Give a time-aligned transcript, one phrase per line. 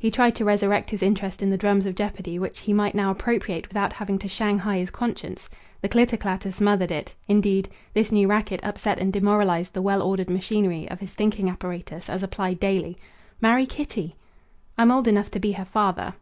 [0.00, 3.12] He tried to resurrect his interest in the drums of jeopardy, which he might now
[3.12, 5.48] appropriate without having to shanghai his conscience.
[5.80, 10.28] The clitter clatter smothered it; indeed, this new racket upset and demoralized the well ordered
[10.28, 12.96] machinery of his thinking apparatus as applied daily.
[13.40, 14.16] Marry Kitty!
[14.76, 16.14] "I'm old enough to be her father."